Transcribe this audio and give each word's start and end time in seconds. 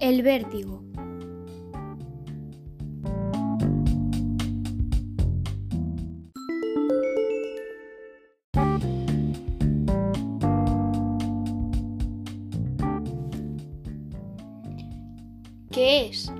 El 0.00 0.22
vértigo. 0.22 0.82
¿Qué 15.70 16.06
es? 16.06 16.32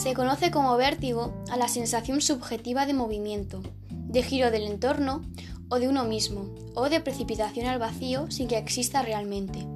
Se 0.00 0.14
conoce 0.14 0.50
como 0.50 0.78
vértigo 0.78 1.34
a 1.50 1.58
la 1.58 1.68
sensación 1.68 2.22
subjetiva 2.22 2.86
de 2.86 2.94
movimiento, 2.94 3.60
de 3.90 4.22
giro 4.22 4.50
del 4.50 4.62
entorno 4.62 5.20
o 5.68 5.78
de 5.78 5.88
uno 5.88 6.04
mismo, 6.04 6.46
o 6.74 6.88
de 6.88 7.00
precipitación 7.00 7.66
al 7.66 7.78
vacío 7.78 8.30
sin 8.30 8.48
que 8.48 8.56
exista 8.56 9.02
realmente. 9.02 9.66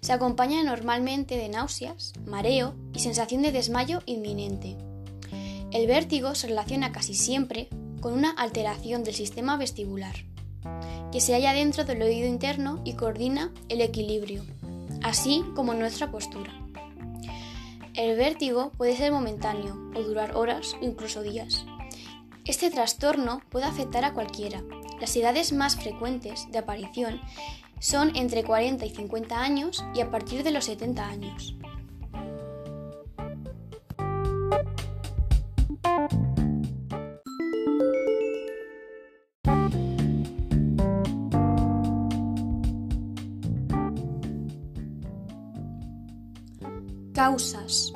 Se 0.00 0.12
acompaña 0.12 0.62
normalmente 0.62 1.36
de 1.36 1.48
náuseas, 1.48 2.12
mareo 2.24 2.76
y 2.92 3.00
sensación 3.00 3.42
de 3.42 3.50
desmayo 3.50 4.00
inminente. 4.06 4.76
El 5.72 5.88
vértigo 5.88 6.36
se 6.36 6.46
relaciona 6.46 6.92
casi 6.92 7.14
siempre 7.14 7.68
con 8.00 8.12
una 8.12 8.30
alteración 8.30 9.02
del 9.02 9.14
sistema 9.14 9.56
vestibular, 9.56 10.14
que 11.10 11.20
se 11.20 11.32
halla 11.32 11.52
dentro 11.52 11.84
del 11.84 12.00
oído 12.00 12.28
interno 12.28 12.80
y 12.84 12.92
coordina 12.92 13.52
el 13.68 13.80
equilibrio, 13.80 14.44
así 15.02 15.42
como 15.56 15.74
nuestra 15.74 16.12
postura. 16.12 16.63
El 17.94 18.16
vértigo 18.16 18.72
puede 18.76 18.96
ser 18.96 19.12
momentáneo 19.12 19.92
o 19.94 20.02
durar 20.02 20.34
horas 20.34 20.74
o 20.80 20.84
incluso 20.84 21.22
días. 21.22 21.64
Este 22.44 22.68
trastorno 22.68 23.40
puede 23.50 23.66
afectar 23.66 24.04
a 24.04 24.12
cualquiera. 24.12 24.64
Las 25.00 25.14
edades 25.14 25.52
más 25.52 25.76
frecuentes 25.76 26.50
de 26.50 26.58
aparición 26.58 27.20
son 27.78 28.16
entre 28.16 28.42
40 28.42 28.84
y 28.84 28.90
50 28.90 29.40
años 29.40 29.84
y 29.94 30.00
a 30.00 30.10
partir 30.10 30.42
de 30.42 30.50
los 30.50 30.64
70 30.64 31.06
años. 31.06 31.54
Causas. 47.14 47.92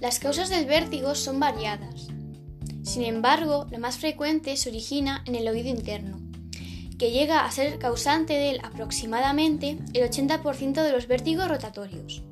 Las 0.00 0.18
causas 0.18 0.50
del 0.50 0.66
vértigo 0.66 1.14
son 1.14 1.40
variadas. 1.40 2.08
Sin 2.82 3.04
embargo, 3.04 3.66
la 3.70 3.78
más 3.78 3.96
frecuente 3.96 4.54
se 4.58 4.68
origina 4.68 5.22
en 5.24 5.34
el 5.34 5.48
oído 5.48 5.70
interno, 5.70 6.20
que 6.98 7.10
llega 7.10 7.46
a 7.46 7.50
ser 7.50 7.78
causante 7.78 8.34
del 8.34 8.60
aproximadamente 8.62 9.78
el 9.94 10.10
80% 10.10 10.82
de 10.82 10.92
los 10.92 11.06
vértigos 11.06 11.48
rotatorios. 11.48 12.27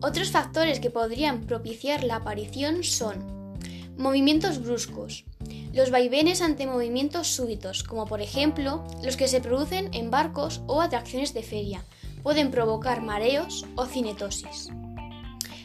Otros 0.00 0.30
factores 0.30 0.78
que 0.78 0.90
podrían 0.90 1.42
propiciar 1.46 2.04
la 2.04 2.16
aparición 2.16 2.84
son 2.84 3.56
movimientos 3.96 4.62
bruscos, 4.62 5.24
los 5.72 5.90
vaivenes 5.90 6.40
ante 6.40 6.66
movimientos 6.66 7.26
súbitos, 7.26 7.82
como 7.82 8.06
por 8.06 8.20
ejemplo 8.20 8.86
los 9.02 9.16
que 9.16 9.26
se 9.26 9.40
producen 9.40 9.92
en 9.92 10.10
barcos 10.10 10.62
o 10.68 10.80
atracciones 10.80 11.34
de 11.34 11.42
feria, 11.42 11.84
pueden 12.22 12.52
provocar 12.52 13.02
mareos 13.02 13.66
o 13.74 13.86
cinetosis. 13.86 14.68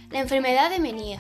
La 0.10 0.20
enfermedad 0.20 0.72
de 0.72 0.80
Menier 0.80 1.20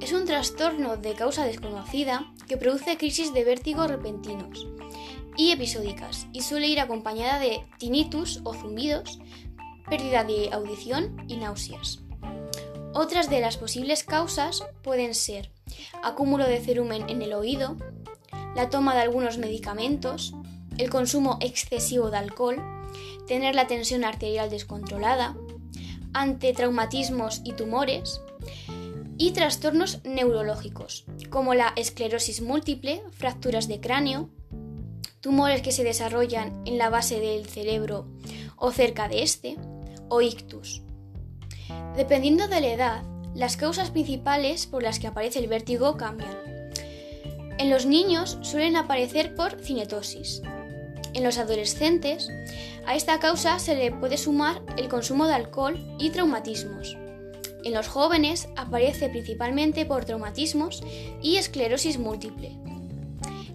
es 0.00 0.12
un 0.12 0.24
trastorno 0.24 0.96
de 0.96 1.14
causa 1.14 1.44
desconocida 1.44 2.32
que 2.46 2.56
produce 2.56 2.96
crisis 2.96 3.34
de 3.34 3.44
vértigo 3.44 3.86
repentinos 3.88 4.66
y 5.36 5.50
episódicas 5.50 6.28
y 6.32 6.42
suele 6.42 6.68
ir 6.68 6.78
acompañada 6.78 7.40
de 7.40 7.60
tinnitus 7.78 8.40
o 8.44 8.54
zumbidos, 8.54 9.18
pérdida 9.88 10.22
de 10.22 10.50
audición 10.52 11.16
y 11.28 11.36
náuseas. 11.36 12.00
Otras 13.00 13.30
de 13.30 13.40
las 13.40 13.56
posibles 13.56 14.02
causas 14.02 14.64
pueden 14.82 15.14
ser 15.14 15.52
acúmulo 16.02 16.48
de 16.48 16.60
cerumen 16.60 17.08
en 17.08 17.22
el 17.22 17.32
oído, 17.32 17.76
la 18.56 18.70
toma 18.70 18.92
de 18.96 19.02
algunos 19.02 19.38
medicamentos, 19.38 20.34
el 20.78 20.90
consumo 20.90 21.38
excesivo 21.40 22.10
de 22.10 22.16
alcohol, 22.16 22.60
tener 23.28 23.54
la 23.54 23.68
tensión 23.68 24.04
arterial 24.04 24.50
descontrolada, 24.50 25.36
ante 26.12 26.52
traumatismos 26.52 27.40
y 27.44 27.52
tumores, 27.52 28.20
y 29.16 29.30
trastornos 29.30 30.00
neurológicos, 30.02 31.04
como 31.30 31.54
la 31.54 31.74
esclerosis 31.76 32.40
múltiple, 32.40 33.04
fracturas 33.12 33.68
de 33.68 33.78
cráneo, 33.78 34.28
tumores 35.20 35.62
que 35.62 35.70
se 35.70 35.84
desarrollan 35.84 36.64
en 36.66 36.78
la 36.78 36.90
base 36.90 37.20
del 37.20 37.46
cerebro 37.46 38.08
o 38.56 38.72
cerca 38.72 39.06
de 39.06 39.22
este, 39.22 39.56
o 40.08 40.20
ictus. 40.20 40.82
Dependiendo 41.96 42.48
de 42.48 42.60
la 42.60 42.68
edad, 42.68 43.02
las 43.34 43.56
causas 43.56 43.90
principales 43.90 44.66
por 44.66 44.82
las 44.82 44.98
que 44.98 45.06
aparece 45.06 45.38
el 45.38 45.48
vértigo 45.48 45.96
cambian. 45.96 46.36
En 47.58 47.70
los 47.70 47.86
niños 47.86 48.38
suelen 48.42 48.76
aparecer 48.76 49.34
por 49.34 49.60
cinetosis. 49.60 50.42
En 51.14 51.24
los 51.24 51.38
adolescentes, 51.38 52.28
a 52.86 52.94
esta 52.94 53.18
causa 53.18 53.58
se 53.58 53.74
le 53.74 53.92
puede 53.92 54.16
sumar 54.16 54.62
el 54.76 54.88
consumo 54.88 55.26
de 55.26 55.34
alcohol 55.34 55.78
y 55.98 56.10
traumatismos. 56.10 56.96
En 57.64 57.74
los 57.74 57.88
jóvenes 57.88 58.48
aparece 58.56 59.08
principalmente 59.08 59.84
por 59.84 60.04
traumatismos 60.04 60.82
y 61.22 61.36
esclerosis 61.36 61.98
múltiple. 61.98 62.57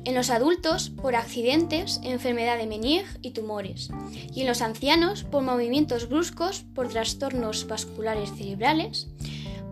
En 0.06 0.16
los 0.16 0.30
adultos 0.30 0.90
por 0.90 1.16
accidentes, 1.16 2.02
enfermedad 2.04 2.58
de 2.58 2.68
Menier 2.68 3.06
y 3.22 3.32
tumores. 3.32 3.90
Y 4.34 4.42
en 4.42 4.48
los 4.48 4.62
ancianos 4.62 5.24
por 5.24 5.44
movimientos 5.44 6.10
bruscos, 6.10 6.66
por 6.76 6.90
trastornos 6.90 7.68
vasculares 7.68 8.34
cerebrales, 8.36 9.08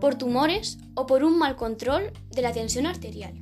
por 0.00 0.14
tumores 0.14 0.78
o 0.94 1.06
por 1.06 1.22
un 1.22 1.38
mal 1.38 1.54
control 1.56 2.12
de 2.30 2.42
la 2.42 2.52
tensión 2.52 2.86
arterial. 2.86 3.34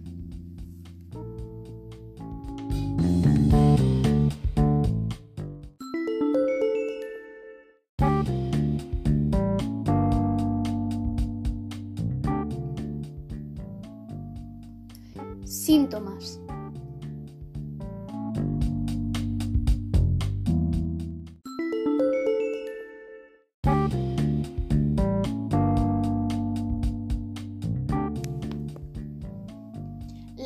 Síntomas. 15.45 16.40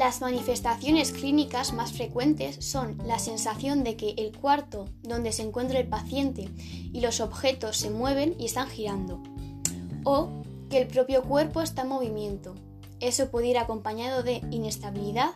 Las 0.05 0.21
manifestaciones 0.21 1.13
clínicas 1.13 1.73
más 1.73 1.95
frecuentes 1.95 2.63
son 2.63 2.99
la 3.07 3.19
sensación 3.19 3.85
de 3.85 3.97
que 3.97 4.11
el 4.19 4.37
cuarto 4.37 4.85
donde 5.03 5.33
se 5.33 5.41
encuentra 5.41 5.79
el 5.79 5.89
paciente 5.89 6.51
y 6.93 7.01
los 7.01 7.21
objetos 7.21 7.79
se 7.79 7.89
mueven 7.89 8.37
y 8.39 8.45
están 8.45 8.69
girando, 8.69 9.23
o 10.05 10.29
que 10.69 10.77
el 10.77 10.89
propio 10.89 11.23
cuerpo 11.23 11.63
está 11.63 11.83
en 11.83 11.89
movimiento. 11.89 12.55
Eso 13.01 13.31
puede 13.31 13.47
ir 13.47 13.57
acompañado 13.57 14.23
de 14.23 14.43
inestabilidad, 14.51 15.31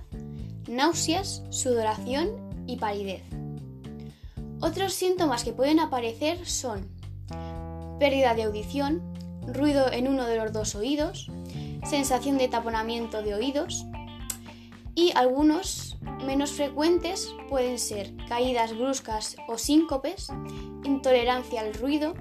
náuseas, 0.69 1.44
sudoración 1.49 2.29
y 2.67 2.76
palidez. 2.76 3.23
Otros 4.61 4.93
síntomas 4.93 5.44
que 5.44 5.55
pueden 5.55 5.81
aparecer 5.81 6.47
son 6.47 6.87
pérdida 7.99 8.35
de 8.35 8.43
audición, 8.43 9.00
ruido 9.47 9.91
en 9.91 10.09
uno 10.09 10.26
de 10.26 10.37
los 10.37 10.53
dos 10.53 10.75
oídos, 10.75 11.31
sensación 11.88 12.37
de 12.37 12.49
taponamiento 12.49 13.23
de 13.23 13.35
oídos, 13.35 13.87
y 14.99 15.12
algunos 15.15 15.97
menos 16.27 16.50
frecuentes 16.50 17.33
pueden 17.49 17.79
ser 17.79 18.17
caídas 18.29 18.77
bruscas 18.77 19.37
o 19.47 19.56
síncopes, 19.56 20.29
intolerancia 20.83 21.61
al 21.61 21.73
ruido 21.73 22.15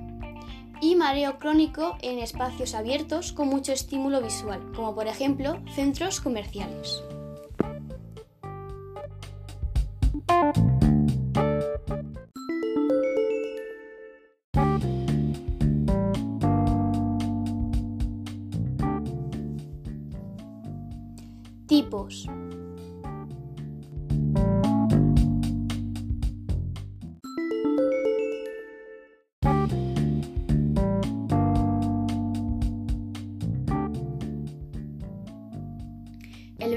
y 0.79 0.95
mareo 0.95 1.39
crónico 1.39 1.97
en 2.03 2.19
espacios 2.19 2.75
abiertos 2.75 3.33
con 3.33 3.47
mucho 3.47 3.73
estímulo 3.73 4.21
visual, 4.21 4.61
como 4.75 4.93
por 4.93 5.07
ejemplo 5.07 5.59
centros 5.73 6.21
comerciales. 6.21 7.01
Tipos 21.65 22.29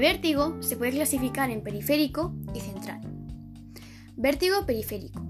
El 0.01 0.07
vértigo 0.13 0.57
se 0.63 0.77
puede 0.77 0.93
clasificar 0.93 1.51
en 1.51 1.61
periférico 1.61 2.33
y 2.55 2.59
central. 2.59 3.01
Vértigo 4.15 4.65
periférico. 4.65 5.23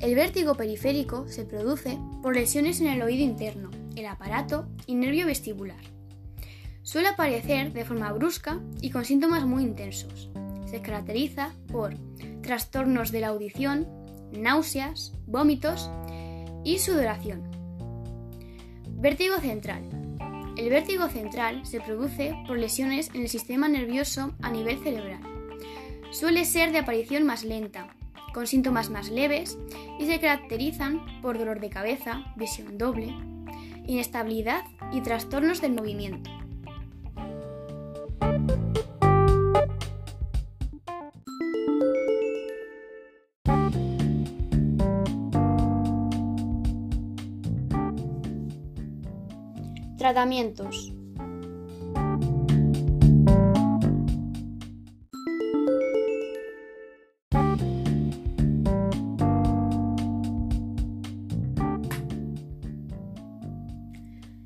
El 0.00 0.16
vértigo 0.16 0.56
periférico 0.56 1.28
se 1.28 1.44
produce 1.44 1.96
por 2.20 2.34
lesiones 2.34 2.80
en 2.80 2.88
el 2.88 3.00
oído 3.00 3.22
interno, 3.22 3.70
el 3.94 4.06
aparato 4.06 4.66
y 4.88 4.96
nervio 4.96 5.26
vestibular. 5.26 5.78
Suele 6.82 7.06
aparecer 7.06 7.72
de 7.72 7.84
forma 7.84 8.12
brusca 8.12 8.60
y 8.80 8.90
con 8.90 9.04
síntomas 9.04 9.46
muy 9.46 9.62
intensos. 9.62 10.30
Se 10.66 10.82
caracteriza 10.82 11.54
por 11.70 11.94
trastornos 12.42 13.12
de 13.12 13.20
la 13.20 13.28
audición, 13.28 13.86
náuseas, 14.32 15.12
vómitos 15.28 15.88
y 16.64 16.80
sudoración. 16.80 17.48
Vértigo 18.96 19.38
central. 19.38 20.03
El 20.56 20.70
vértigo 20.70 21.08
central 21.08 21.66
se 21.66 21.80
produce 21.80 22.36
por 22.46 22.58
lesiones 22.58 23.10
en 23.12 23.22
el 23.22 23.28
sistema 23.28 23.68
nervioso 23.68 24.34
a 24.40 24.50
nivel 24.50 24.78
cerebral. 24.78 25.20
Suele 26.12 26.44
ser 26.44 26.70
de 26.70 26.78
aparición 26.78 27.24
más 27.24 27.42
lenta, 27.42 27.88
con 28.32 28.46
síntomas 28.46 28.88
más 28.88 29.10
leves 29.10 29.58
y 29.98 30.06
se 30.06 30.20
caracterizan 30.20 31.20
por 31.20 31.38
dolor 31.38 31.60
de 31.60 31.70
cabeza, 31.70 32.32
visión 32.36 32.78
doble, 32.78 33.14
inestabilidad 33.86 34.64
y 34.92 35.00
trastornos 35.00 35.60
del 35.60 35.72
movimiento. 35.72 36.30
Tratamientos. 50.04 50.92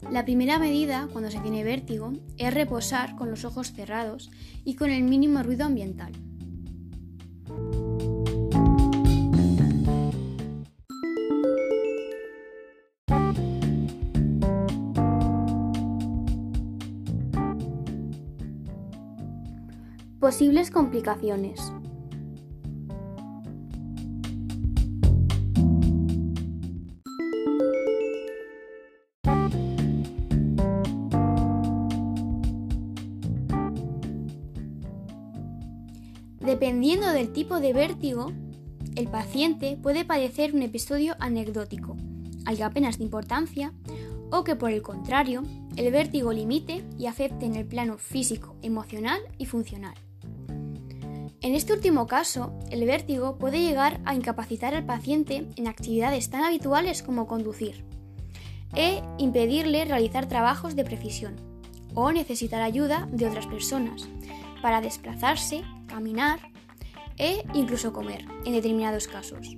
La 0.08 0.24
primera 0.24 0.60
medida 0.60 1.08
cuando 1.12 1.28
se 1.28 1.40
tiene 1.40 1.64
vértigo 1.64 2.12
es 2.36 2.54
reposar 2.54 3.16
con 3.16 3.28
los 3.28 3.44
ojos 3.44 3.72
cerrados 3.72 4.30
y 4.64 4.76
con 4.76 4.90
el 4.90 5.02
mínimo 5.02 5.42
ruido 5.42 5.64
ambiental. 5.64 6.12
Posibles 20.28 20.70
complicaciones. 20.70 21.72
Dependiendo 36.40 37.06
del 37.12 37.32
tipo 37.32 37.60
de 37.60 37.72
vértigo, 37.72 38.30
el 38.96 39.08
paciente 39.08 39.78
puede 39.82 40.04
padecer 40.04 40.54
un 40.54 40.60
episodio 40.60 41.16
anecdótico, 41.20 41.96
algo 42.44 42.64
apenas 42.66 42.98
de 42.98 43.04
importancia, 43.04 43.72
o 44.30 44.44
que 44.44 44.56
por 44.56 44.72
el 44.72 44.82
contrario, 44.82 45.42
el 45.76 45.90
vértigo 45.90 46.34
limite 46.34 46.84
y 46.98 47.06
afecte 47.06 47.46
en 47.46 47.54
el 47.54 47.64
plano 47.64 47.96
físico, 47.96 48.56
emocional 48.60 49.20
y 49.38 49.46
funcional. 49.46 49.94
En 51.40 51.54
este 51.54 51.72
último 51.72 52.06
caso, 52.06 52.52
el 52.70 52.84
vértigo 52.84 53.36
puede 53.38 53.60
llegar 53.60 54.00
a 54.04 54.14
incapacitar 54.14 54.74
al 54.74 54.84
paciente 54.84 55.46
en 55.56 55.68
actividades 55.68 56.30
tan 56.30 56.42
habituales 56.42 57.02
como 57.02 57.28
conducir, 57.28 57.84
e 58.74 59.02
impedirle 59.18 59.84
realizar 59.84 60.26
trabajos 60.26 60.74
de 60.74 60.84
precisión, 60.84 61.36
o 61.94 62.10
necesitar 62.12 62.60
ayuda 62.60 63.08
de 63.12 63.26
otras 63.26 63.46
personas 63.46 64.08
para 64.62 64.80
desplazarse, 64.80 65.62
caminar 65.86 66.40
e 67.16 67.44
incluso 67.54 67.92
comer 67.92 68.24
en 68.44 68.52
determinados 68.52 69.08
casos. 69.08 69.56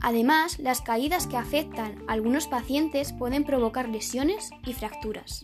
Además, 0.00 0.58
las 0.58 0.82
caídas 0.82 1.26
que 1.26 1.38
afectan 1.38 2.04
a 2.06 2.12
algunos 2.12 2.46
pacientes 2.46 3.14
pueden 3.14 3.44
provocar 3.44 3.88
lesiones 3.88 4.50
y 4.66 4.74
fracturas. 4.74 5.42